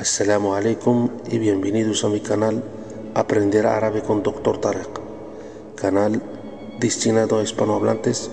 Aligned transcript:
Assalamu 0.00 0.54
alaikum 0.54 1.10
y 1.30 1.36
bienvenidos 1.38 2.04
a 2.04 2.08
mi 2.08 2.20
canal 2.20 2.64
Aprender 3.14 3.66
Árabe 3.66 4.00
con 4.00 4.22
Dr. 4.22 4.56
Tarek, 4.56 4.98
canal 5.74 6.22
destinado 6.78 7.38
a 7.38 7.42
hispanohablantes 7.42 8.30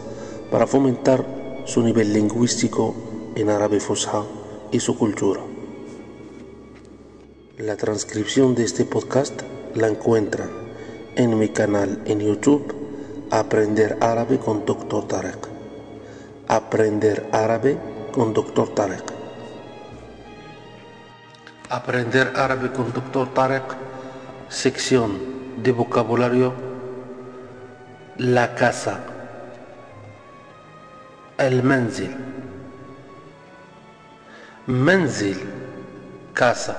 para 0.50 0.66
fomentar 0.66 1.26
su 1.66 1.82
nivel 1.84 2.14
lingüístico 2.14 2.96
en 3.36 3.50
árabe 3.50 3.82
fusha 3.82 4.24
y 4.72 4.80
su 4.80 4.98
cultura. 4.98 5.42
La 7.58 7.76
transcripción 7.76 8.56
de 8.56 8.64
este 8.64 8.86
podcast 8.86 9.42
la 9.76 9.90
encuentran 9.90 10.50
en 11.18 11.38
mi 11.38 11.50
canal 11.50 12.02
en 12.06 12.22
YouTube 12.22 12.74
Aprender 13.30 13.98
Árabe 14.00 14.40
con 14.40 14.66
Dr. 14.66 15.06
Tarek. 15.06 15.50
Aprender 16.48 17.28
Árabe 17.34 17.78
con 18.14 18.34
Dr. 18.34 18.74
Tarek. 18.74 19.17
Aprender 21.70 22.32
árabe 22.38 22.72
con 22.72 22.94
Dr. 22.94 23.34
Tarek, 23.34 23.64
sección 24.48 25.20
de 25.62 25.74
vocabulario, 25.74 26.54
la 28.16 28.56
casa, 28.56 29.02
el 31.38 31.64
menzil, 31.64 32.16
menzil, 34.66 35.38
casa, 36.34 36.78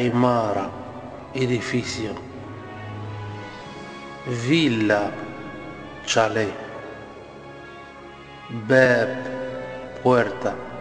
imara, 0.00 0.68
edificio, 1.34 2.10
villa, 4.48 5.08
chalet, 6.04 6.52
bab, 8.68 9.08
puerta. 10.02 10.71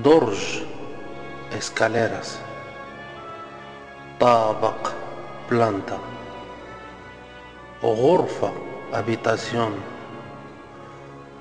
درج 0.00 0.62
escaleras 1.52 2.38
طابق 4.20 4.88
planta 5.50 5.98
غرفة 7.82 8.52
habitación 8.92 9.72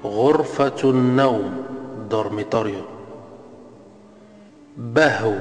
غرفة 0.04 0.82
النوم 0.84 1.64
dormitorio 2.12 2.84
بهو 4.78 5.36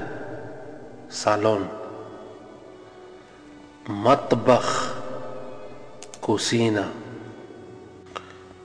salón 1.10 1.62
مطبخ 3.88 4.94
cocina 6.22 6.86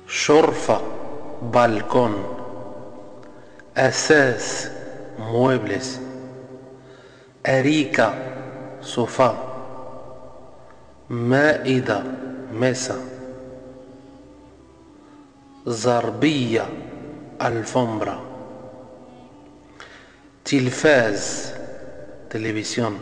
شرفة 0.07 0.81
balcón 1.51 2.34
أساس 3.77 4.71
موبلس 5.19 5.99
أريكا 7.47 8.13
صفاء 8.81 9.55
مائدة 11.09 12.03
ميسا 12.53 13.01
زربية 15.65 16.69
الفمبرا 17.41 18.25
تلفاز 20.45 21.53
تلفزيون. 22.29 22.99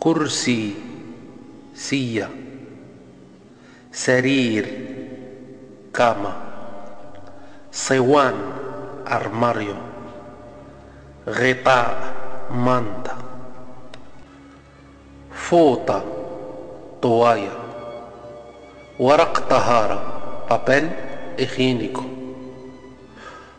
كرسي 0.00 0.74
سية 1.74 2.30
سرير 3.92 4.66
كاما. 5.94 6.36
صوان 7.72 8.34
أرماريو 9.12 9.74
غطاء 11.28 12.12
مانتا 12.50 13.16
فوطة 15.34 16.04
طواية 17.02 17.52
ورق 18.98 19.38
طهارة 19.50 20.02
بابل 20.50 20.90
higiénico 21.40 22.02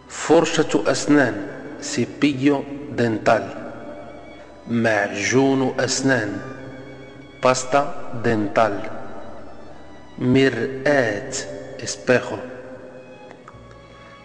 فرشة 0.10 0.84
أسنان 0.92 1.48
cepillo 1.82 2.64
dental 2.92 3.48
معجون 4.68 5.74
أسنان 5.80 6.40
pasta 7.44 8.12
dental 8.26 8.80
مرآة 10.18 11.32
espejo 11.84 12.38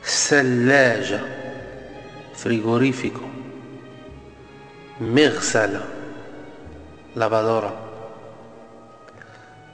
ثلاجة 0.05 1.21
frigorífico. 2.35 3.21
مغسلة. 5.01 5.85
lavadora 7.17 7.73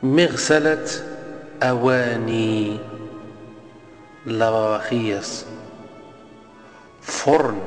مغسلة 0.02 0.86
أواني. 1.62 2.78
lavavajillas 4.26 5.46
فرن. 7.02 7.60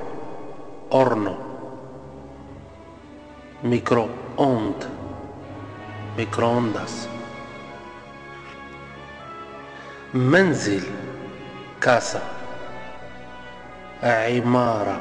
horno. 0.92 1.36
ميكرو 3.64 4.10
أوند 4.40 4.84
microondas 6.18 7.08
منزل. 10.14 10.84
casa 11.82 12.41
عمارة 14.03 15.01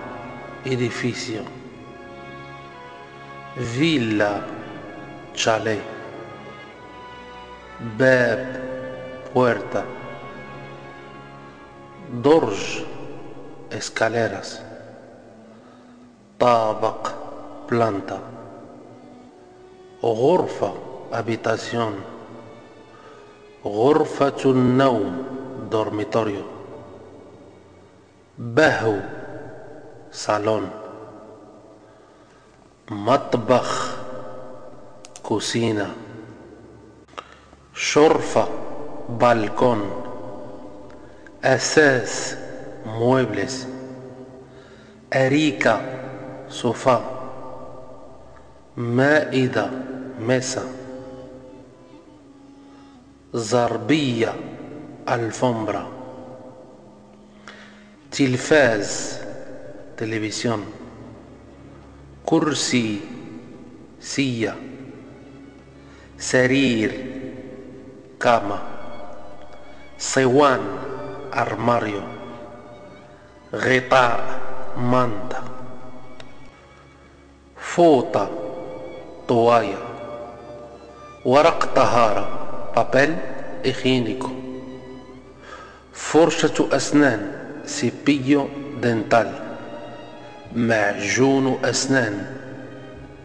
edificio 0.65 1.43
villa 3.57 4.41
chalet 5.35 5.83
باب 7.99 8.63
puerta 9.33 9.83
درج 12.23 12.83
escaleras 13.71 14.59
طابق 16.39 17.07
planta 17.69 18.19
غرفة 20.03 20.73
habitación 21.11 21.93
غرفة 23.65 24.41
النوم 24.45 25.25
dormitorio 25.71 26.43
بهو 28.40 28.96
صالون 30.12 30.70
مطبخ 32.90 33.96
كوسينة 35.22 35.94
شرفة 37.74 38.48
بالكون 39.08 39.90
أساس 41.44 42.36
muebles 42.86 43.52
أريكة 45.14 45.80
صوفا 46.48 47.02
مائدة 48.76 49.70
مسا 50.20 50.64
زربية 53.34 54.34
ألفومبرا. 55.08 55.99
تلفاز 58.12 59.18
تلفزيون 59.96 60.64
كرسي 62.26 63.00
سية 64.00 64.56
سرير 66.18 67.04
كاما 68.20 68.62
صوان 69.98 70.60
أرماريو 71.34 72.02
غطاء 73.54 74.40
مانتا 74.76 75.42
فوطة 77.60 78.30
طواية 79.28 79.78
ورق 81.24 81.64
طهارة 81.74 82.28
بابل 82.76 83.16
higiénico 83.66 84.28
فرشة 85.92 86.68
أسنان 86.76 87.39
cepillo 87.76 88.48
dental 88.82 89.30
معجون 90.54 91.58
أسنان, 91.64 92.26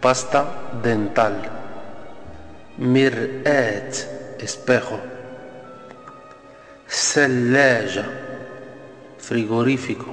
pasta 0.04 0.42
dental 0.84 1.36
مرآة 2.80 3.92
espejo, 4.44 5.00
ثلاجة 6.90 8.06
frigorífico 9.20 10.12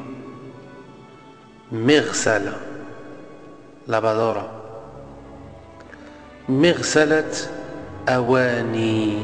مغسلة 1.72 2.52
lavadora 3.88 4.50
مغسلة 6.48 7.32
أواني 8.08 9.22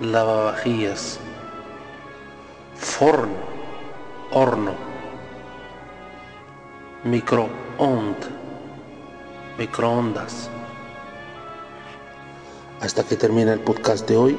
لابابخيس 0.00 1.18
فرن 2.76 3.49
horno 4.32 4.90
microond, 7.04 8.16
microondas. 9.58 10.50
Hasta 12.80 13.04
que 13.04 13.16
termina 13.16 13.52
el 13.52 13.60
podcast 13.60 14.06
de 14.08 14.16
hoy, 14.16 14.38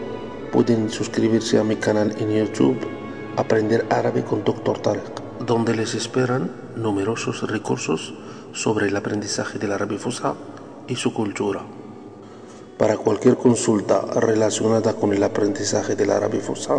pueden 0.51 0.89
suscribirse 0.89 1.57
a 1.57 1.63
mi 1.63 1.75
canal 1.75 2.15
en 2.19 2.31
YouTube, 2.31 2.79
Aprender 3.35 3.85
Árabe 3.89 4.23
con 4.23 4.43
Dr. 4.43 4.79
Tarek, 4.79 5.21
donde 5.45 5.75
les 5.75 5.95
esperan 5.95 6.51
numerosos 6.75 7.49
recursos 7.49 8.13
sobre 8.53 8.87
el 8.87 8.95
aprendizaje 8.95 9.57
del 9.57 9.71
árabe 9.71 9.97
fusha 9.97 10.35
y 10.87 10.95
su 10.95 11.13
cultura. 11.13 11.61
Para 12.77 12.97
cualquier 12.97 13.37
consulta 13.37 14.01
relacionada 14.15 14.93
con 14.93 15.13
el 15.13 15.23
aprendizaje 15.23 15.95
del 15.95 16.11
árabe 16.11 16.39
fusha, 16.39 16.75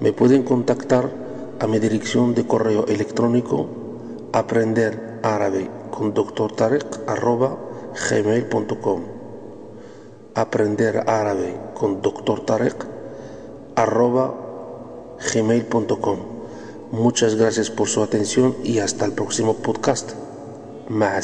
me 0.00 0.12
pueden 0.12 0.42
contactar 0.42 1.31
a 1.60 1.66
mi 1.66 1.78
dirección 1.78 2.34
de 2.34 2.46
correo 2.46 2.86
electrónico 2.86 3.66
aprender 4.32 5.20
árabe 5.22 5.70
con 5.90 6.14
doctor 6.14 6.52
Tarek 6.52 7.00
arroba 7.06 7.58
gmail.com 8.10 9.02
aprender 10.34 11.04
árabe 11.06 11.56
con 11.74 12.02
doctor 12.02 12.44
Tarek 12.44 12.86
arroba 13.76 14.34
gmail.com 15.32 16.32
Muchas 16.92 17.36
gracias 17.36 17.70
por 17.70 17.88
su 17.88 18.02
atención 18.02 18.54
y 18.62 18.80
hasta 18.80 19.06
el 19.06 19.12
próximo 19.12 19.54
podcast. 19.54 20.12
Ma. 20.90 21.22